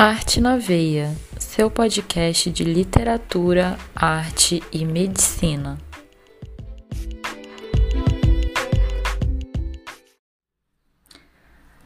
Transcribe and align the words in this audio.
Arte 0.00 0.40
na 0.40 0.56
Veia, 0.56 1.12
seu 1.40 1.68
podcast 1.68 2.52
de 2.52 2.62
literatura, 2.62 3.76
arte 3.96 4.62
e 4.72 4.84
medicina. 4.84 5.76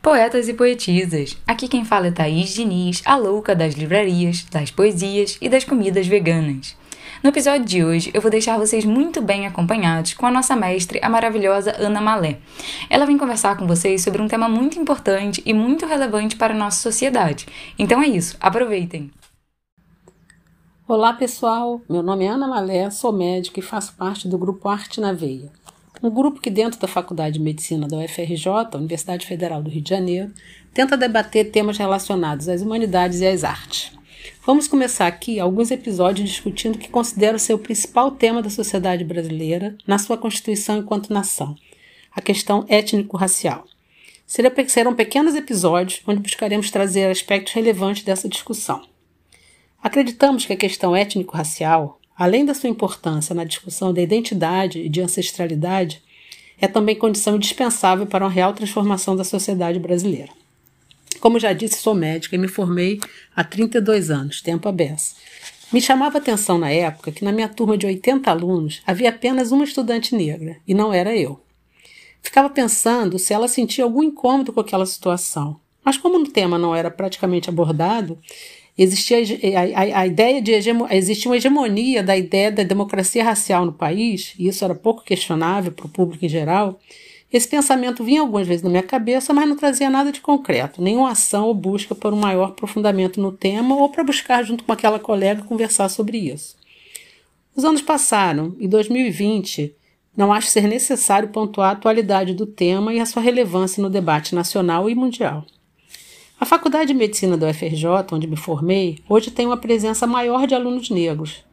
Poetas 0.02 0.46
e 0.46 0.52
poetisas, 0.52 1.38
aqui 1.46 1.66
quem 1.66 1.86
fala 1.86 2.08
é 2.08 2.10
Thaís 2.10 2.50
Diniz, 2.50 3.00
a 3.06 3.16
louca 3.16 3.56
das 3.56 3.72
livrarias, 3.76 4.44
das 4.44 4.70
poesias 4.70 5.38
e 5.40 5.48
das 5.48 5.64
comidas 5.64 6.06
veganas. 6.06 6.76
No 7.22 7.28
episódio 7.28 7.64
de 7.64 7.84
hoje, 7.84 8.10
eu 8.12 8.20
vou 8.20 8.32
deixar 8.32 8.58
vocês 8.58 8.84
muito 8.84 9.22
bem 9.22 9.46
acompanhados 9.46 10.12
com 10.12 10.26
a 10.26 10.30
nossa 10.30 10.56
mestre, 10.56 10.98
a 11.00 11.08
maravilhosa 11.08 11.72
Ana 11.78 12.00
Malé. 12.00 12.40
Ela 12.90 13.06
vem 13.06 13.16
conversar 13.16 13.56
com 13.56 13.64
vocês 13.64 14.02
sobre 14.02 14.20
um 14.20 14.26
tema 14.26 14.48
muito 14.48 14.76
importante 14.76 15.40
e 15.46 15.54
muito 15.54 15.86
relevante 15.86 16.34
para 16.34 16.52
a 16.52 16.56
nossa 16.56 16.80
sociedade. 16.80 17.46
Então 17.78 18.02
é 18.02 18.08
isso, 18.08 18.36
aproveitem! 18.40 19.08
Olá 20.88 21.12
pessoal, 21.12 21.80
meu 21.88 22.02
nome 22.02 22.24
é 22.24 22.28
Ana 22.28 22.48
Malé, 22.48 22.90
sou 22.90 23.12
médica 23.12 23.60
e 23.60 23.62
faço 23.62 23.94
parte 23.94 24.26
do 24.26 24.36
grupo 24.36 24.68
Arte 24.68 25.00
na 25.00 25.12
Veia. 25.12 25.48
Um 26.02 26.10
grupo 26.10 26.40
que, 26.40 26.50
dentro 26.50 26.80
da 26.80 26.88
Faculdade 26.88 27.34
de 27.34 27.40
Medicina 27.40 27.86
da 27.86 27.98
UFRJ, 27.98 28.74
Universidade 28.74 29.28
Federal 29.28 29.62
do 29.62 29.70
Rio 29.70 29.80
de 29.80 29.90
Janeiro, 29.90 30.32
tenta 30.74 30.96
debater 30.96 31.52
temas 31.52 31.78
relacionados 31.78 32.48
às 32.48 32.62
humanidades 32.62 33.20
e 33.20 33.28
às 33.28 33.44
artes. 33.44 33.92
Vamos 34.44 34.66
começar 34.66 35.06
aqui 35.06 35.38
alguns 35.38 35.70
episódios 35.70 36.28
discutindo 36.28 36.74
o 36.74 36.78
que 36.78 36.88
considero 36.88 37.38
ser 37.38 37.54
o 37.54 37.60
principal 37.60 38.10
tema 38.10 38.42
da 38.42 38.50
sociedade 38.50 39.04
brasileira 39.04 39.78
na 39.86 40.00
sua 40.00 40.18
constituição 40.18 40.78
enquanto 40.78 41.12
nação, 41.12 41.54
a 42.10 42.20
questão 42.20 42.64
étnico-racial. 42.68 43.64
Serão 44.26 44.96
pequenos 44.96 45.36
episódios 45.36 46.02
onde 46.08 46.18
buscaremos 46.18 46.72
trazer 46.72 47.08
aspectos 47.08 47.52
relevantes 47.52 48.02
dessa 48.02 48.28
discussão. 48.28 48.82
Acreditamos 49.80 50.44
que 50.44 50.52
a 50.52 50.56
questão 50.56 50.96
étnico-racial, 50.96 52.00
além 52.18 52.44
da 52.44 52.52
sua 52.52 52.68
importância 52.68 53.36
na 53.36 53.44
discussão 53.44 53.94
da 53.94 54.02
identidade 54.02 54.80
e 54.80 54.88
de 54.88 55.00
ancestralidade, 55.00 56.02
é 56.60 56.66
também 56.66 56.98
condição 56.98 57.36
indispensável 57.36 58.06
para 58.06 58.24
uma 58.24 58.30
real 58.30 58.52
transformação 58.52 59.14
da 59.14 59.22
sociedade 59.22 59.78
brasileira. 59.78 60.41
Como 61.22 61.38
já 61.38 61.52
disse, 61.52 61.76
sou 61.76 61.94
médica 61.94 62.34
e 62.34 62.38
me 62.38 62.48
formei 62.48 63.00
há 63.36 63.44
32 63.44 64.10
anos, 64.10 64.42
tempo 64.42 64.68
a 64.68 64.72
beça. 64.72 65.14
Me 65.72 65.80
chamava 65.80 66.18
atenção 66.18 66.58
na 66.58 66.68
época 66.68 67.12
que 67.12 67.24
na 67.24 67.30
minha 67.30 67.48
turma 67.48 67.78
de 67.78 67.86
80 67.86 68.28
alunos 68.28 68.82
havia 68.84 69.10
apenas 69.10 69.52
uma 69.52 69.62
estudante 69.62 70.16
negra, 70.16 70.56
e 70.66 70.74
não 70.74 70.92
era 70.92 71.16
eu. 71.16 71.40
Ficava 72.20 72.50
pensando 72.50 73.20
se 73.20 73.32
ela 73.32 73.46
sentia 73.46 73.84
algum 73.84 74.02
incômodo 74.02 74.52
com 74.52 74.58
aquela 74.58 74.84
situação. 74.84 75.60
Mas 75.84 75.96
como 75.96 76.18
o 76.18 76.28
tema 76.28 76.58
não 76.58 76.74
era 76.74 76.90
praticamente 76.90 77.48
abordado, 77.48 78.18
existia 78.76 79.18
a, 79.18 79.80
a, 79.80 80.00
a 80.00 80.06
ideia 80.08 80.42
de 80.42 80.50
existia 80.90 81.30
uma 81.30 81.36
hegemonia 81.36 82.02
da 82.02 82.16
ideia 82.16 82.50
da 82.50 82.64
democracia 82.64 83.22
racial 83.22 83.64
no 83.64 83.72
país, 83.72 84.34
e 84.36 84.48
isso 84.48 84.64
era 84.64 84.74
pouco 84.74 85.04
questionável 85.04 85.70
para 85.70 85.86
o 85.86 85.88
público 85.88 86.24
em 86.24 86.28
geral, 86.28 86.80
esse 87.32 87.48
pensamento 87.48 88.04
vinha 88.04 88.20
algumas 88.20 88.46
vezes 88.46 88.62
na 88.62 88.68
minha 88.68 88.82
cabeça, 88.82 89.32
mas 89.32 89.48
não 89.48 89.56
trazia 89.56 89.88
nada 89.88 90.12
de 90.12 90.20
concreto, 90.20 90.82
nenhuma 90.82 91.12
ação 91.12 91.46
ou 91.46 91.54
busca 91.54 91.94
por 91.94 92.12
um 92.12 92.16
maior 92.16 92.50
aprofundamento 92.50 93.20
no 93.20 93.32
tema 93.32 93.74
ou 93.74 93.88
para 93.88 94.04
buscar, 94.04 94.44
junto 94.44 94.64
com 94.64 94.72
aquela 94.72 94.98
colega, 94.98 95.42
conversar 95.42 95.88
sobre 95.88 96.18
isso. 96.18 96.56
Os 97.56 97.64
anos 97.64 97.80
passaram 97.80 98.54
e 98.58 98.68
2020 98.68 99.74
não 100.14 100.32
acho 100.32 100.48
ser 100.48 100.68
necessário 100.68 101.30
pontuar 101.30 101.70
a 101.70 101.72
atualidade 101.72 102.34
do 102.34 102.44
tema 102.44 102.92
e 102.92 103.00
a 103.00 103.06
sua 103.06 103.22
relevância 103.22 103.82
no 103.82 103.88
debate 103.88 104.34
nacional 104.34 104.90
e 104.90 104.94
mundial. 104.94 105.46
A 106.38 106.44
Faculdade 106.44 106.88
de 106.88 106.94
Medicina 106.94 107.36
da 107.36 107.48
UFRJ, 107.48 107.86
onde 108.12 108.26
me 108.26 108.36
formei, 108.36 108.98
hoje 109.08 109.30
tem 109.30 109.46
uma 109.46 109.56
presença 109.56 110.06
maior 110.06 110.46
de 110.46 110.54
alunos 110.54 110.90
negros, 110.90 111.44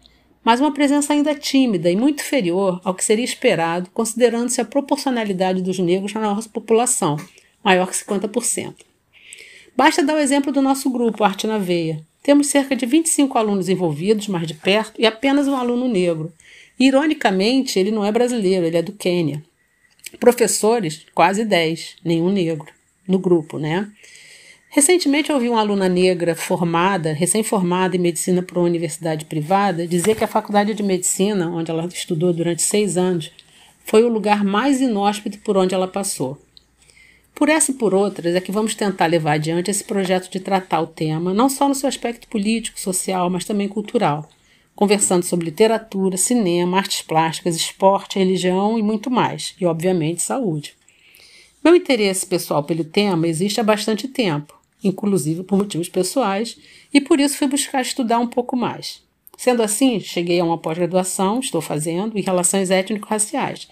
mas 0.44 0.60
uma 0.60 0.74
presença 0.74 1.14
ainda 1.14 1.36
tímida 1.36 1.90
e 1.90 1.96
muito 1.96 2.22
inferior 2.22 2.80
ao 2.84 2.94
que 2.94 3.04
seria 3.04 3.26
esperado, 3.26 3.90
considerando-se 3.92 4.62
a 4.62 4.66
proporcionalidade 4.66 5.62
dos 5.62 5.80
negros 5.80 6.14
na 6.14 6.22
nossa 6.22 6.50
população, 6.50 7.18
maior 7.64 7.88
que 7.88 7.96
50%. 7.96 8.76
Basta 9.76 10.04
dar 10.04 10.16
o 10.16 10.20
exemplo 10.20 10.52
do 10.52 10.62
nosso 10.62 10.90
grupo 10.90 11.24
Arte 11.24 11.48
na 11.48 11.58
Veia. 11.58 12.06
Temos 12.22 12.48
cerca 12.48 12.76
de 12.76 12.86
25 12.86 13.38
alunos 13.38 13.70
envolvidos, 13.70 14.28
mais 14.28 14.46
de 14.46 14.54
perto, 14.54 15.00
e 15.00 15.06
apenas 15.06 15.48
um 15.48 15.56
aluno 15.56 15.88
negro. 15.88 16.34
ironicamente, 16.80 17.78
ele 17.78 17.92
não 17.92 18.06
é 18.06 18.12
brasileiro, 18.12 18.66
ele 18.66 18.78
é 18.78 18.82
do 18.82 18.94
Quênia. 18.94 19.44
Professores, 20.20 21.06
quase 21.14 21.44
10, 21.44 21.98
nenhum 22.04 22.30
negro 22.30 22.68
no 23.08 23.20
grupo, 23.20 23.58
né? 23.58 23.90
Recentemente 24.72 25.32
ouvi 25.32 25.50
uma 25.50 25.60
aluna 25.60 25.90
negra 25.90 26.36
formada, 26.36 27.12
recém-formada 27.12 27.96
em 27.96 28.00
medicina 28.00 28.44
por 28.44 28.60
uma 28.60 28.68
universidade 28.68 29.26
privada, 29.26 29.88
dizer 29.88 30.16
que 30.16 30.24
a 30.24 30.28
faculdade 30.28 30.76
de 30.76 30.84
medicina, 30.84 31.50
onde 31.50 31.72
ela 31.72 31.88
estudou 31.88 32.32
durante 32.32 32.62
seis 32.62 32.96
anos, 32.96 33.32
foi 33.84 34.04
o 34.04 34.08
lugar 34.08 34.44
mais 34.44 34.80
inóspito 34.80 35.40
por 35.40 35.58
onde 35.58 35.74
ela 35.74 35.88
passou. 35.88 36.38
Por 37.34 37.50
essa 37.50 37.72
e 37.72 37.74
por 37.74 37.96
outras 37.96 38.36
é 38.36 38.40
que 38.40 38.52
vamos 38.52 38.76
tentar 38.76 39.08
levar 39.08 39.34
adiante 39.34 39.72
esse 39.72 39.84
projeto 39.84 40.30
de 40.30 40.40
tratar 40.40 40.82
o 40.82 40.88
tema, 40.88 41.34
não 41.34 41.50
só 41.50 41.68
no 41.68 41.74
seu 41.74 41.90
aspecto 41.90 42.28
político, 42.28 42.80
social, 42.80 43.28
mas 43.28 43.46
também 43.46 43.68
cultural, 43.68 44.30
conversando 44.76 45.24
sobre 45.24 45.46
literatura, 45.46 46.16
cinema, 46.16 46.78
artes 46.78 47.02
plásticas, 47.02 47.56
esporte, 47.56 48.20
religião 48.20 48.78
e 48.78 48.84
muito 48.84 49.10
mais, 49.10 49.56
e 49.60 49.66
obviamente 49.66 50.22
saúde. 50.22 50.76
Meu 51.64 51.76
interesse 51.76 52.24
pessoal 52.24 52.64
pelo 52.64 52.84
tema 52.84 53.28
existe 53.28 53.60
há 53.60 53.64
bastante 53.64 54.08
tempo 54.08 54.59
inclusive 54.84 55.44
por 55.44 55.58
motivos 55.58 55.90
pessoais, 55.90 56.58
e 56.94 57.02
por 57.02 57.20
isso 57.20 57.38
fui 57.38 57.48
buscar 57.48 57.82
estudar 57.82 58.20
um 58.20 58.28
pouco 58.28 58.56
mais. 58.56 59.02
Sendo 59.38 59.64
assim, 59.64 60.00
cheguei 60.00 60.40
a 60.40 60.44
uma 60.44 60.58
pós-graduação, 60.58 61.40
estou 61.40 61.62
fazendo, 61.62 62.18
em 62.18 62.22
relações 62.22 62.70
étnico-raciais, 62.70 63.68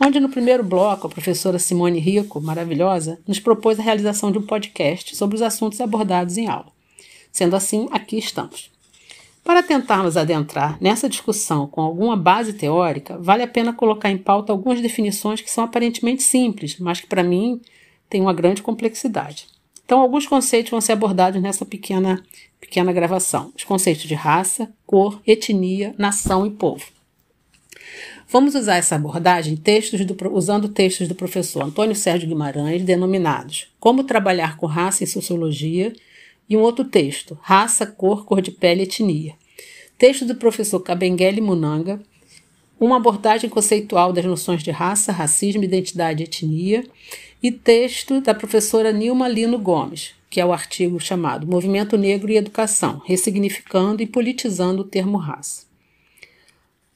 onde 0.00 0.20
no 0.20 0.28
primeiro 0.28 0.62
bloco 0.62 1.06
a 1.06 1.10
professora 1.10 1.58
Simone 1.58 1.98
Rico, 1.98 2.40
maravilhosa, 2.40 3.18
nos 3.26 3.40
propôs 3.40 3.78
a 3.78 3.82
realização 3.82 4.30
de 4.32 4.38
um 4.38 4.46
podcast 4.46 5.16
sobre 5.16 5.36
os 5.36 5.42
assuntos 5.42 5.80
abordados 5.80 6.38
em 6.38 6.46
aula. 6.46 6.72
Sendo 7.32 7.56
assim, 7.56 7.88
aqui 7.90 8.18
estamos. 8.18 8.70
Para 9.44 9.62
tentarmos 9.62 10.16
adentrar 10.16 10.78
nessa 10.80 11.08
discussão 11.08 11.66
com 11.66 11.80
alguma 11.80 12.16
base 12.16 12.52
teórica, 12.52 13.18
vale 13.18 13.42
a 13.42 13.48
pena 13.48 13.72
colocar 13.72 14.10
em 14.10 14.18
pauta 14.18 14.52
algumas 14.52 14.80
definições 14.80 15.40
que 15.40 15.50
são 15.50 15.64
aparentemente 15.64 16.22
simples, 16.22 16.78
mas 16.78 17.00
que 17.00 17.06
para 17.06 17.22
mim 17.22 17.60
têm 18.08 18.20
uma 18.20 18.32
grande 18.32 18.62
complexidade. 18.62 19.48
Então, 19.90 20.02
alguns 20.02 20.24
conceitos 20.24 20.70
vão 20.70 20.80
ser 20.80 20.92
abordados 20.92 21.42
nessa 21.42 21.66
pequena, 21.66 22.22
pequena 22.60 22.92
gravação: 22.92 23.52
os 23.56 23.64
conceitos 23.64 24.04
de 24.04 24.14
raça, 24.14 24.72
cor, 24.86 25.20
etnia, 25.26 25.96
nação 25.98 26.46
e 26.46 26.50
povo. 26.50 26.84
Vamos 28.28 28.54
usar 28.54 28.76
essa 28.76 28.94
abordagem 28.94 29.56
textos 29.56 30.04
do, 30.04 30.16
usando 30.32 30.68
textos 30.68 31.08
do 31.08 31.16
professor 31.16 31.64
Antônio 31.64 31.96
Sérgio 31.96 32.28
Guimarães, 32.28 32.84
denominados 32.84 33.66
Como 33.80 34.04
Trabalhar 34.04 34.56
com 34.56 34.66
Raça 34.66 35.02
em 35.02 35.08
Sociologia, 35.08 35.92
e 36.48 36.56
um 36.56 36.60
outro 36.60 36.84
texto, 36.84 37.36
Raça, 37.42 37.84
Cor, 37.84 38.24
Cor 38.24 38.40
de 38.40 38.52
Pele 38.52 38.82
e 38.82 38.84
Etnia. 38.84 39.34
Texto 39.98 40.24
do 40.24 40.36
professor 40.36 40.78
Kabengele 40.78 41.40
Munanga, 41.40 42.00
uma 42.78 42.98
abordagem 42.98 43.50
conceitual 43.50 44.12
das 44.12 44.24
noções 44.24 44.62
de 44.62 44.70
raça, 44.70 45.10
racismo, 45.10 45.64
identidade 45.64 46.22
e 46.22 46.26
etnia, 46.26 46.84
e 47.42 47.50
texto 47.50 48.20
da 48.20 48.34
professora 48.34 48.92
Nilma 48.92 49.26
Lino 49.26 49.58
Gomes, 49.58 50.14
que 50.28 50.40
é 50.40 50.44
o 50.44 50.52
artigo 50.52 51.00
chamado 51.00 51.46
Movimento 51.46 51.96
Negro 51.96 52.30
e 52.30 52.36
Educação, 52.36 53.00
ressignificando 53.04 54.02
e 54.02 54.06
politizando 54.06 54.82
o 54.82 54.84
termo 54.84 55.16
raça. 55.16 55.68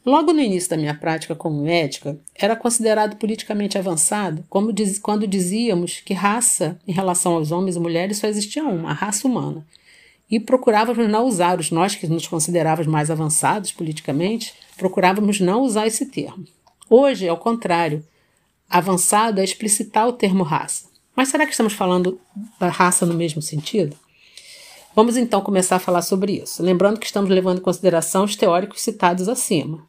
Logo 0.04 0.34
no 0.34 0.40
início 0.40 0.68
da 0.68 0.76
minha 0.76 0.94
prática 0.94 1.34
como 1.34 1.62
médica, 1.62 2.18
era 2.34 2.54
considerado 2.54 3.16
politicamente 3.16 3.78
avançado 3.78 4.44
diz, 4.70 4.98
quando 4.98 5.26
dizíamos 5.26 6.02
que 6.04 6.12
raça, 6.12 6.78
em 6.86 6.92
relação 6.92 7.34
aos 7.34 7.50
homens 7.50 7.76
e 7.76 7.80
mulheres, 7.80 8.18
só 8.18 8.26
existia 8.26 8.62
uma, 8.64 8.90
a 8.90 8.92
raça 8.92 9.26
humana. 9.26 9.66
E 10.30 10.38
procurávamos 10.38 11.08
não 11.08 11.24
usar, 11.26 11.58
os 11.58 11.70
nós 11.70 11.94
que 11.94 12.06
nos 12.06 12.28
considerávamos 12.28 12.86
mais 12.86 13.10
avançados 13.10 13.72
politicamente, 13.72 14.52
procurávamos 14.76 15.40
não 15.40 15.62
usar 15.62 15.86
esse 15.86 16.04
termo. 16.06 16.44
Hoje, 16.90 17.26
ao 17.26 17.38
contrário, 17.38 18.04
avançado 18.74 19.40
é 19.40 19.44
explicitar 19.44 20.08
o 20.08 20.12
termo 20.12 20.42
raça. 20.42 20.86
Mas 21.14 21.28
será 21.28 21.46
que 21.46 21.52
estamos 21.52 21.74
falando 21.74 22.20
da 22.58 22.68
raça 22.68 23.06
no 23.06 23.14
mesmo 23.14 23.40
sentido? 23.40 23.96
Vamos 24.96 25.16
então 25.16 25.40
começar 25.40 25.76
a 25.76 25.80
falar 25.80 26.02
sobre 26.02 26.32
isso, 26.42 26.60
lembrando 26.60 26.98
que 26.98 27.06
estamos 27.06 27.30
levando 27.30 27.58
em 27.58 27.62
consideração 27.62 28.24
os 28.24 28.34
teóricos 28.34 28.82
citados 28.82 29.28
acima. 29.28 29.86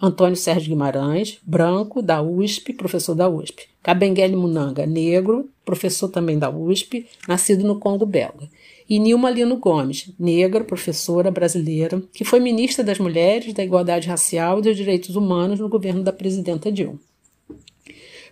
Antônio 0.00 0.36
Sérgio 0.36 0.70
Guimarães, 0.70 1.38
branco, 1.42 2.00
da 2.00 2.22
USP, 2.22 2.72
professor 2.72 3.14
da 3.14 3.28
USP. 3.28 3.68
Kabengele 3.82 4.36
Munanga, 4.36 4.86
negro, 4.86 5.50
professor 5.62 6.08
também 6.08 6.38
da 6.38 6.48
USP, 6.48 7.06
nascido 7.26 7.62
no 7.62 7.78
Congo 7.78 8.06
belga. 8.06 8.48
E 8.88 8.98
Nilma 8.98 9.28
Lino 9.28 9.58
Gomes, 9.58 10.10
negra, 10.18 10.64
professora 10.64 11.30
brasileira, 11.30 12.02
que 12.14 12.24
foi 12.24 12.40
ministra 12.40 12.82
das 12.82 12.98
Mulheres, 12.98 13.52
da 13.52 13.62
Igualdade 13.62 14.08
Racial 14.08 14.60
e 14.60 14.62
dos 14.62 14.76
Direitos 14.76 15.14
Humanos 15.14 15.60
no 15.60 15.68
governo 15.68 16.02
da 16.02 16.12
presidenta 16.12 16.72
Dilma. 16.72 17.07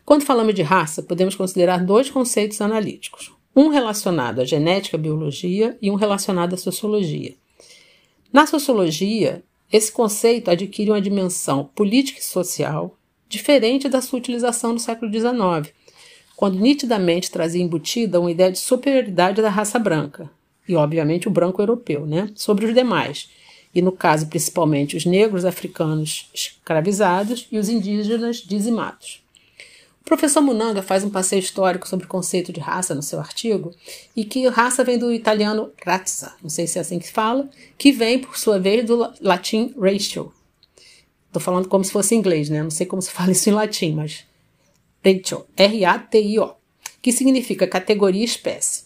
Quando 0.06 0.24
falamos 0.24 0.54
de 0.54 0.62
raça, 0.62 1.02
podemos 1.02 1.34
considerar 1.34 1.84
dois 1.84 2.08
conceitos 2.08 2.60
analíticos. 2.60 3.32
um 3.56 3.68
relacionado 3.68 4.40
à 4.40 4.44
genética, 4.44 4.98
biologia 4.98 5.76
e 5.80 5.90
um 5.90 5.94
relacionado 5.94 6.54
à 6.54 6.56
sociologia. 6.58 7.34
Na 8.30 8.46
sociologia, 8.46 9.42
esse 9.72 9.90
conceito 9.90 10.50
adquire 10.50 10.90
uma 10.90 11.00
dimensão 11.00 11.64
política 11.74 12.20
e 12.20 12.22
social 12.22 12.96
diferente 13.28 13.88
da 13.88 14.02
sua 14.02 14.18
utilização 14.18 14.74
no 14.74 14.78
século 14.78 15.10
XIX, 15.10 15.74
quando 16.36 16.60
nitidamente 16.60 17.30
trazia 17.30 17.62
embutida 17.62 18.20
uma 18.20 18.30
ideia 18.30 18.52
de 18.52 18.58
superioridade 18.58 19.40
da 19.40 19.48
raça 19.48 19.78
branca, 19.78 20.30
e 20.68 20.76
obviamente 20.76 21.26
o 21.26 21.32
branco 21.32 21.62
europeu, 21.62 22.06
né, 22.06 22.30
sobre 22.34 22.66
os 22.66 22.74
demais, 22.74 23.30
e 23.74 23.80
no 23.80 23.90
caso 23.90 24.28
principalmente 24.28 24.96
os 24.98 25.06
negros 25.06 25.46
africanos 25.46 26.30
escravizados 26.32 27.48
e 27.50 27.58
os 27.58 27.70
indígenas 27.70 28.36
dizimados. 28.36 29.25
O 30.06 30.08
professor 30.08 30.40
Munanga 30.40 30.82
faz 30.82 31.02
um 31.02 31.10
passeio 31.10 31.40
histórico 31.40 31.88
sobre 31.88 32.06
o 32.06 32.08
conceito 32.08 32.52
de 32.52 32.60
raça 32.60 32.94
no 32.94 33.02
seu 33.02 33.18
artigo, 33.18 33.74
e 34.14 34.24
que 34.24 34.46
raça 34.46 34.84
vem 34.84 34.96
do 34.96 35.12
italiano 35.12 35.72
razza, 35.84 36.32
não 36.40 36.48
sei 36.48 36.68
se 36.68 36.78
é 36.78 36.80
assim 36.80 37.00
que 37.00 37.10
fala, 37.10 37.50
que 37.76 37.90
vem, 37.90 38.20
por 38.20 38.38
sua 38.38 38.56
vez, 38.56 38.86
do 38.86 39.12
latim 39.20 39.74
ratio. 39.76 40.32
Estou 41.26 41.42
falando 41.42 41.66
como 41.66 41.82
se 41.82 41.90
fosse 41.90 42.14
inglês, 42.14 42.48
né? 42.48 42.62
Não 42.62 42.70
sei 42.70 42.86
como 42.86 43.02
se 43.02 43.10
fala 43.10 43.32
isso 43.32 43.50
em 43.50 43.52
latim, 43.52 43.94
mas 43.96 44.24
ratio, 45.04 45.44
R-A-T-I-O, 45.56 46.54
que 47.02 47.10
significa 47.10 47.66
categoria 47.66 48.24
espécie. 48.24 48.84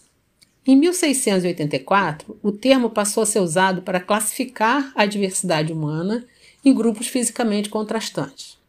Em 0.65 0.75
1684, 0.75 2.39
o 2.41 2.51
termo 2.51 2.89
passou 2.89 3.21
a 3.21 3.27
ser 3.27 3.41
usado 3.41 3.83
para 3.83 3.99
classificar 3.99 4.91
a 4.95 5.05
diversidade 5.05 5.71
humana 5.71 6.25
em 6.65 6.73
grupos 6.73 7.05
fisicamente 7.05 7.69
contrastantes. 7.69 8.59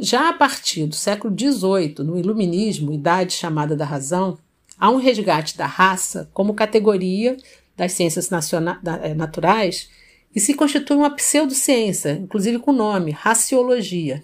Já 0.00 0.30
a 0.30 0.32
partir 0.32 0.86
do 0.86 0.94
século 0.94 1.34
XVIII, 1.38 1.96
no 1.98 2.18
Iluminismo, 2.18 2.92
idade 2.92 3.34
chamada 3.34 3.76
da 3.76 3.84
razão, 3.84 4.38
há 4.78 4.90
um 4.90 4.96
resgate 4.96 5.56
da 5.56 5.66
raça 5.66 6.30
como 6.32 6.54
categoria 6.54 7.36
das 7.76 7.92
ciências 7.92 8.30
eh, 8.32 9.14
naturais 9.14 9.90
e 10.34 10.40
se 10.40 10.54
constitui 10.54 10.96
uma 10.96 11.10
pseudociência, 11.10 12.12
inclusive 12.12 12.58
com 12.58 12.72
nome, 12.72 13.10
raciologia. 13.10 14.22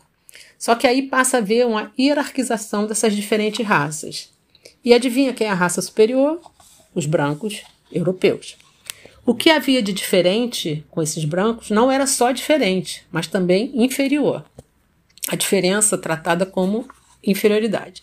Só 0.58 0.75
que 0.75 0.87
aí 0.87 1.02
passa 1.02 1.37
a 1.37 1.40
haver 1.40 1.67
uma 1.67 1.93
hierarquização 1.99 2.87
dessas 2.87 3.14
diferentes 3.14 3.64
raças. 3.64 4.31
E 4.82 4.94
adivinha 4.94 5.34
quem 5.34 5.46
é 5.46 5.50
a 5.50 5.55
raça 5.55 5.82
superior? 5.82 6.40
os 6.96 7.05
brancos 7.05 7.62
europeus. 7.93 8.56
O 9.25 9.34
que 9.34 9.50
havia 9.50 9.82
de 9.82 9.93
diferente 9.93 10.84
com 10.90 11.02
esses 11.02 11.25
brancos 11.26 11.69
não 11.69 11.93
era 11.93 12.06
só 12.06 12.32
diferente, 12.32 13.05
mas 13.12 13.26
também 13.26 13.70
inferior. 13.75 14.44
A 15.28 15.37
diferença 15.37 15.99
tratada 15.99 16.46
como 16.46 16.88
inferioridade. 17.23 18.02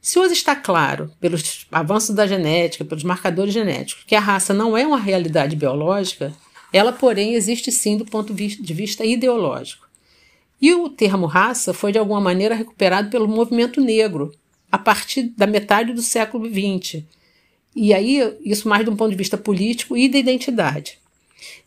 Se 0.00 0.18
hoje 0.18 0.32
está 0.32 0.56
claro, 0.56 1.12
pelos 1.20 1.66
avanços 1.70 2.14
da 2.14 2.26
genética, 2.26 2.84
pelos 2.84 3.04
marcadores 3.04 3.52
genéticos, 3.52 4.04
que 4.04 4.14
a 4.14 4.20
raça 4.20 4.54
não 4.54 4.76
é 4.76 4.86
uma 4.86 4.98
realidade 4.98 5.54
biológica, 5.54 6.32
ela, 6.72 6.92
porém, 6.92 7.34
existe 7.34 7.70
sim 7.70 7.98
do 7.98 8.06
ponto 8.06 8.32
de 8.32 8.74
vista 8.74 9.04
ideológico. 9.04 9.88
E 10.60 10.72
o 10.72 10.88
termo 10.88 11.26
raça 11.26 11.74
foi, 11.74 11.92
de 11.92 11.98
alguma 11.98 12.20
maneira, 12.20 12.54
recuperado 12.54 13.10
pelo 13.10 13.28
movimento 13.28 13.80
negro, 13.80 14.32
a 14.72 14.78
partir 14.78 15.34
da 15.36 15.46
metade 15.46 15.92
do 15.92 16.00
século 16.00 16.46
XX, 16.48 17.02
e 17.74 17.94
aí, 17.94 18.36
isso 18.44 18.68
mais 18.68 18.84
de 18.84 18.90
um 18.90 18.96
ponto 18.96 19.10
de 19.10 19.16
vista 19.16 19.38
político 19.38 19.96
e 19.96 20.08
da 20.08 20.18
identidade. 20.18 20.98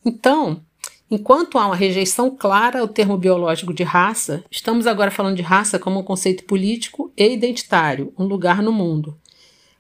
Então, 0.05 0.61
enquanto 1.13 1.60
há 1.60 1.68
uma 1.68 1.75
rejeição 1.75 2.36
clara 2.36 2.80
ao 2.80 2.88
termo 2.88 3.15
biológico 3.18 3.71
de 3.71 3.83
raça, 3.83 4.44
estamos 4.50 4.88
agora 4.88 5.12
falando 5.12 5.36
de 5.36 5.44
raça 5.44 5.77
como 5.77 6.00
um 6.00 6.04
conceito 6.04 6.44
político 6.45 7.13
e 7.15 7.31
identitário, 7.31 8.12
um 8.18 8.25
lugar 8.25 8.63
no 8.63 8.71
mundo. 8.71 9.15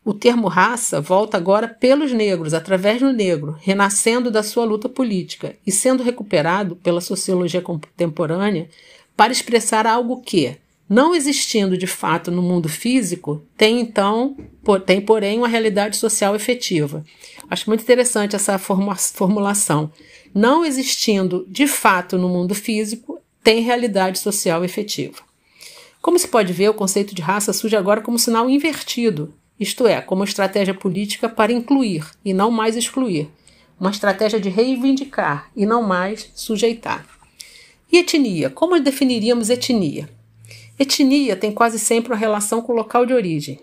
O 0.05 0.13
termo 0.13 0.47
raça 0.47 1.01
volta 1.01 1.35
agora 1.35 1.67
pelos 1.67 2.13
negros, 2.13 2.53
através 2.53 2.99
do 2.99 3.11
negro, 3.11 3.57
renascendo 3.59 4.29
da 4.29 4.43
sua 4.43 4.63
luta 4.63 4.87
política 4.87 5.55
e 5.65 5.71
sendo 5.71 6.03
recuperado 6.03 6.75
pela 6.75 7.01
sociologia 7.01 7.61
contemporânea 7.61 8.69
para 9.17 9.31
expressar 9.31 9.87
algo 9.87 10.21
que, 10.21 10.55
não 10.89 11.15
existindo 11.15 11.77
de 11.77 11.87
fato 11.87 12.29
no 12.29 12.41
mundo 12.41 12.67
físico, 12.67 13.43
tem 13.57 13.79
então, 13.79 14.35
tem 14.85 15.01
porém 15.01 15.37
uma 15.37 15.47
realidade 15.47 15.97
social 15.97 16.35
efetiva. 16.35 17.03
Acho 17.49 17.69
muito 17.69 17.81
interessante 17.81 18.35
essa 18.35 18.57
formulação. 18.57 19.91
Não 20.33 20.65
existindo 20.65 21.45
de 21.47 21.67
fato 21.67 22.17
no 22.17 22.27
mundo 22.27 22.53
físico, 22.53 23.19
tem 23.43 23.61
realidade 23.61 24.19
social 24.19 24.63
efetiva. 24.63 25.17
Como 26.01 26.19
se 26.19 26.27
pode 26.27 26.51
ver, 26.51 26.69
o 26.69 26.73
conceito 26.73 27.15
de 27.15 27.21
raça 27.21 27.53
surge 27.53 27.75
agora 27.75 28.01
como 28.01 28.19
sinal 28.19 28.49
invertido, 28.49 29.33
isto 29.59 29.87
é, 29.87 30.01
como 30.01 30.23
estratégia 30.23 30.73
política 30.73 31.29
para 31.29 31.53
incluir 31.53 32.05
e 32.25 32.33
não 32.33 32.51
mais 32.51 32.75
excluir, 32.75 33.29
uma 33.79 33.91
estratégia 33.91 34.39
de 34.39 34.49
reivindicar 34.49 35.49
e 35.55 35.65
não 35.65 35.81
mais 35.81 36.29
sujeitar. 36.35 37.05
E 37.91 37.99
etnia? 37.99 38.49
Como 38.49 38.79
definiríamos 38.79 39.49
etnia? 39.49 40.09
Etnia 40.77 41.35
tem 41.35 41.51
quase 41.51 41.77
sempre 41.77 42.11
uma 42.11 42.17
relação 42.17 42.61
com 42.61 42.73
o 42.73 42.75
local 42.75 43.05
de 43.05 43.13
origem, 43.13 43.59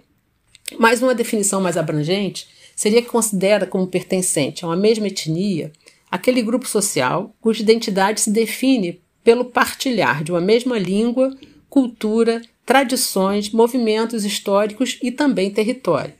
mas 0.78 1.02
uma 1.02 1.14
definição 1.14 1.60
mais 1.60 1.76
abrangente 1.76 2.48
seria 2.76 3.02
que 3.02 3.08
considera 3.08 3.66
como 3.66 3.86
pertencente 3.86 4.64
a 4.64 4.68
uma 4.68 4.76
mesma 4.76 5.08
etnia 5.08 5.72
aquele 6.10 6.42
grupo 6.42 6.66
social 6.66 7.34
cuja 7.40 7.62
identidade 7.62 8.20
se 8.20 8.30
define 8.30 9.00
pelo 9.22 9.44
partilhar 9.44 10.24
de 10.24 10.32
uma 10.32 10.40
mesma 10.40 10.78
língua, 10.78 11.36
cultura, 11.68 12.42
tradições, 12.64 13.50
movimentos 13.50 14.24
históricos 14.24 14.98
e 15.02 15.10
também 15.10 15.50
território. 15.50 16.14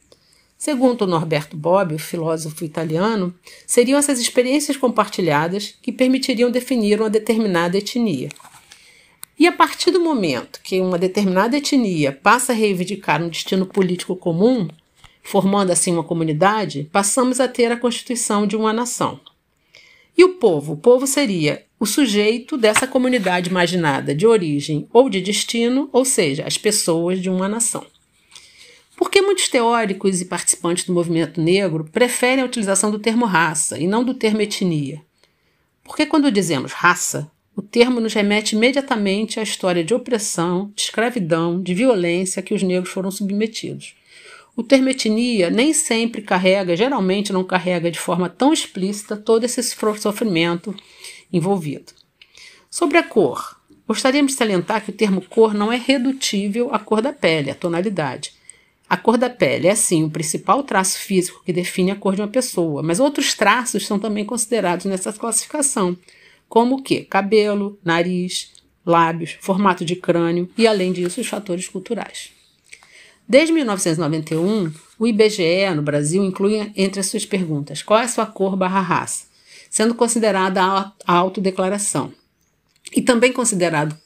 Segundo 0.58 1.06
Norberto 1.06 1.56
Bobbio, 1.56 1.98
filósofo 1.98 2.64
italiano, 2.64 3.34
seriam 3.66 3.98
essas 3.98 4.20
experiências 4.20 4.76
compartilhadas 4.76 5.75
que 5.81 5.90
permitiriam 5.90 6.50
definir 6.50 7.00
uma 7.00 7.08
determinada 7.08 7.78
etnia. 7.78 8.28
E 9.40 9.46
a 9.46 9.52
partir 9.52 9.90
do 9.90 9.98
momento 9.98 10.60
que 10.62 10.82
uma 10.82 10.98
determinada 10.98 11.56
etnia 11.56 12.12
passa 12.12 12.52
a 12.52 12.54
reivindicar 12.54 13.22
um 13.22 13.31
destino 13.31 13.64
político 13.64 14.14
comum, 14.14 14.69
formando 15.22 15.70
assim 15.70 15.94
uma 15.94 16.04
comunidade, 16.04 16.87
passamos 16.92 17.40
a 17.40 17.48
ter 17.48 17.72
a 17.72 17.76
constituição 17.78 18.46
de 18.46 18.54
uma 18.54 18.70
nação. 18.70 19.19
E 20.14 20.22
o 20.22 20.34
povo? 20.34 20.75
O 20.75 20.76
povo 20.76 21.06
seria 21.06 21.64
o 21.78 21.87
sujeito 21.87 22.58
dessa 22.58 22.87
comunidade 22.87 23.48
imaginada 23.48 24.14
de 24.14 24.26
origem 24.26 24.87
ou 24.92 25.08
de 25.08 25.22
destino, 25.22 25.88
ou 25.90 26.04
seja, 26.04 26.44
as 26.46 26.58
pessoas 26.58 27.19
de 27.19 27.31
uma 27.31 27.48
nação. 27.48 27.87
Por 28.94 29.11
que 29.11 29.23
muitos 29.23 29.49
teóricos 29.49 30.20
e 30.20 30.26
participantes 30.26 30.85
do 30.85 30.92
movimento 30.92 31.40
negro 31.40 31.88
preferem 31.90 32.42
a 32.42 32.47
utilização 32.47 32.90
do 32.90 32.99
termo 32.99 33.25
raça 33.25 33.78
e 33.78 33.87
não 33.87 34.04
do 34.04 34.12
termo 34.12 34.42
etnia? 34.42 35.00
Porque 35.82 36.04
quando 36.04 36.30
dizemos 36.30 36.73
raça, 36.73 37.30
o 37.57 37.62
termo 37.62 38.00
nos 38.00 38.14
remete 38.14 38.54
imediatamente 38.54 39.40
à 39.40 39.42
história 39.42 39.85
de 39.85 39.92
opressão, 39.92 40.73
de 40.75 40.83
escravidão, 40.83 41.61
de 41.61 41.75
violência 41.75 42.42
que 42.42 42.54
os 42.54 42.62
negros 42.62 42.92
foram 42.92 43.11
submetidos. 43.11 43.95
O 44.57 44.62
termo 44.62 44.88
etnia 44.88 45.50
nem 45.50 45.73
sempre 45.73 46.23
carrega, 46.23 46.76
geralmente 46.76 47.33
não 47.33 47.45
carrega 47.45 47.90
de 47.90 47.99
forma 47.99 48.28
tão 48.28 48.52
explícita 48.52 49.16
todo 49.16 49.45
esse 49.45 49.62
sofrimento 49.62 50.75
envolvido. 51.33 51.92
Sobre 52.71 52.99
a 52.99 53.02
cor, 53.02 53.57
gostaríamos 53.87 54.33
de 54.33 54.38
salientar 54.38 54.85
que 54.85 54.90
o 54.90 54.95
termo 54.95 55.21
cor 55.23 55.54
não 55.54 55.73
é 55.73 55.76
redutível 55.76 56.73
à 56.73 56.78
cor 56.78 57.00
da 57.00 57.12
pele, 57.12 57.50
à 57.50 57.54
tonalidade. 57.54 58.33
A 58.88 58.97
cor 58.97 59.16
da 59.16 59.30
pele 59.30 59.69
é, 59.69 59.75
sim, 59.75 60.04
o 60.04 60.11
principal 60.11 60.62
traço 60.62 60.99
físico 60.99 61.42
que 61.45 61.52
define 61.52 61.92
a 61.92 61.97
cor 61.97 62.14
de 62.14 62.23
uma 62.23 62.28
pessoa, 62.28 62.83
mas 62.83 63.00
outros 63.00 63.35
traços 63.35 63.87
são 63.87 63.99
também 63.99 64.25
considerados 64.25 64.85
nessa 64.85 65.12
classificação, 65.12 65.97
como 66.50 66.75
o 66.75 66.83
que? 66.83 67.02
Cabelo, 67.04 67.78
nariz, 67.85 68.50
lábios, 68.85 69.38
formato 69.40 69.85
de 69.85 69.95
crânio 69.95 70.50
e, 70.59 70.66
além 70.66 70.92
disso, 70.92 71.21
os 71.21 71.28
fatores 71.28 71.69
culturais. 71.69 72.33
Desde 73.26 73.52
1991, 73.52 74.73
o 74.99 75.07
IBGE 75.07 75.73
no 75.76 75.80
Brasil 75.80 76.25
inclui 76.25 76.73
entre 76.75 76.99
as 76.99 77.07
suas 77.07 77.25
perguntas 77.25 77.85
qual 77.85 78.00
é 78.00 78.02
a 78.02 78.09
sua 78.09 78.26
cor 78.26 78.57
barra 78.57 78.80
raça, 78.80 79.26
sendo 79.71 79.95
considerada 79.95 80.61
a 80.61 80.92
autodeclaração. 81.07 82.12
E 82.92 83.00
também 83.00 83.33
considerado 83.33 83.97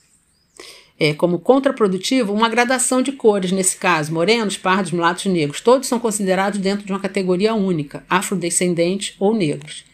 é, 1.00 1.14
como 1.14 1.38
contraprodutivo 1.38 2.34
uma 2.34 2.50
gradação 2.50 3.00
de 3.00 3.12
cores, 3.12 3.52
nesse 3.52 3.78
caso, 3.78 4.12
morenos, 4.12 4.58
pardos, 4.58 4.92
mulatos, 4.92 5.24
negros. 5.24 5.62
Todos 5.62 5.88
são 5.88 5.98
considerados 5.98 6.60
dentro 6.60 6.84
de 6.84 6.92
uma 6.92 7.00
categoria 7.00 7.54
única, 7.54 8.04
afrodescendentes 8.06 9.14
ou 9.18 9.34
negros, 9.34 9.86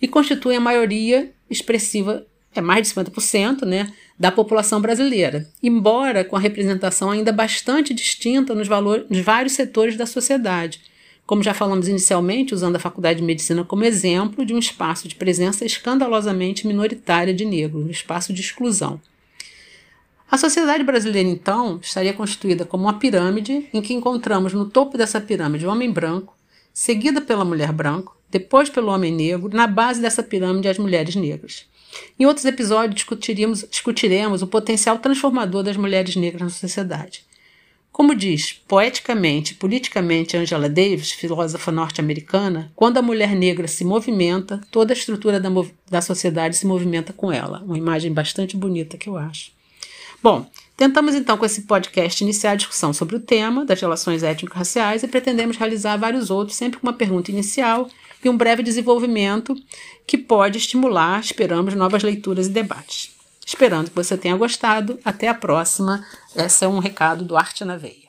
e 0.00 0.08
constituem 0.08 0.56
a 0.56 0.60
maioria 0.60 1.30
expressiva, 1.52 2.26
é 2.54 2.60
mais 2.60 2.88
de 2.88 2.94
50%, 2.94 3.64
né, 3.64 3.92
da 4.18 4.30
população 4.30 4.80
brasileira, 4.80 5.48
embora 5.62 6.24
com 6.24 6.36
a 6.36 6.40
representação 6.40 7.10
ainda 7.10 7.32
bastante 7.32 7.94
distinta 7.94 8.54
nos, 8.54 8.68
valores, 8.68 9.06
nos 9.08 9.20
vários 9.20 9.52
setores 9.54 9.96
da 9.96 10.06
sociedade. 10.06 10.80
Como 11.26 11.42
já 11.42 11.54
falamos 11.54 11.88
inicialmente, 11.88 12.54
usando 12.54 12.76
a 12.76 12.80
Faculdade 12.80 13.20
de 13.20 13.24
Medicina 13.24 13.64
como 13.64 13.84
exemplo 13.84 14.44
de 14.44 14.52
um 14.52 14.58
espaço 14.58 15.08
de 15.08 15.14
presença 15.14 15.64
escandalosamente 15.64 16.66
minoritária 16.66 17.32
de 17.32 17.44
negros, 17.44 17.86
um 17.86 17.90
espaço 17.90 18.32
de 18.32 18.40
exclusão. 18.40 19.00
A 20.30 20.38
sociedade 20.38 20.82
brasileira, 20.82 21.28
então, 21.28 21.78
estaria 21.82 22.12
constituída 22.12 22.64
como 22.64 22.84
uma 22.84 22.98
pirâmide 22.98 23.68
em 23.72 23.82
que 23.82 23.92
encontramos 23.92 24.52
no 24.52 24.64
topo 24.64 24.96
dessa 24.96 25.20
pirâmide 25.20 25.66
o 25.66 25.70
homem 25.70 25.90
branco, 25.90 26.34
seguida 26.72 27.20
pela 27.20 27.44
mulher 27.44 27.70
branca, 27.70 28.10
depois 28.32 28.70
pelo 28.70 28.90
homem 28.90 29.12
negro, 29.12 29.50
na 29.54 29.66
base 29.66 30.00
dessa 30.00 30.22
pirâmide 30.22 30.66
as 30.66 30.78
mulheres 30.78 31.14
negras. 31.14 31.66
Em 32.18 32.24
outros 32.24 32.46
episódios 32.46 32.94
discutiremos, 32.94 33.66
discutiremos 33.70 34.40
o 34.40 34.46
potencial 34.46 34.98
transformador 34.98 35.62
das 35.62 35.76
mulheres 35.76 36.16
negras 36.16 36.40
na 36.40 36.48
sociedade. 36.48 37.24
Como 37.92 38.14
diz 38.14 38.54
poeticamente, 38.66 39.54
politicamente 39.54 40.34
Angela 40.34 40.66
Davis, 40.66 41.12
filósofa 41.12 41.70
norte-americana, 41.70 42.72
quando 42.74 42.96
a 42.96 43.02
mulher 43.02 43.36
negra 43.36 43.68
se 43.68 43.84
movimenta, 43.84 44.62
toda 44.70 44.94
a 44.94 44.96
estrutura 44.96 45.38
da, 45.38 45.50
da 45.90 46.00
sociedade 46.00 46.56
se 46.56 46.66
movimenta 46.66 47.12
com 47.12 47.30
ela. 47.30 47.62
Uma 47.62 47.76
imagem 47.76 48.10
bastante 48.10 48.56
bonita 48.56 48.96
que 48.96 49.10
eu 49.10 49.18
acho. 49.18 49.52
Bom, 50.22 50.46
tentamos 50.74 51.14
então 51.14 51.36
com 51.36 51.44
esse 51.44 51.62
podcast 51.62 52.24
iniciar 52.24 52.52
a 52.52 52.56
discussão 52.56 52.94
sobre 52.94 53.16
o 53.16 53.20
tema 53.20 53.66
das 53.66 53.78
relações 53.78 54.22
étnico-raciais 54.22 55.02
e 55.02 55.08
pretendemos 55.08 55.58
realizar 55.58 55.98
vários 55.98 56.30
outros, 56.30 56.56
sempre 56.56 56.78
com 56.78 56.86
uma 56.86 56.94
pergunta 56.94 57.30
inicial 57.30 57.90
e 58.22 58.28
um 58.28 58.36
breve 58.36 58.62
desenvolvimento 58.62 59.54
que 60.06 60.16
pode 60.16 60.58
estimular, 60.58 61.20
esperamos, 61.20 61.74
novas 61.74 62.02
leituras 62.02 62.46
e 62.46 62.50
debates. 62.50 63.10
Esperando 63.44 63.90
que 63.90 63.96
você 63.96 64.16
tenha 64.16 64.36
gostado. 64.36 64.98
Até 65.04 65.28
a 65.28 65.34
próxima. 65.34 66.06
Esse 66.34 66.64
é 66.64 66.68
um 66.68 66.78
recado 66.78 67.24
do 67.24 67.36
Arte 67.36 67.64
na 67.64 67.76
Veia. 67.76 68.01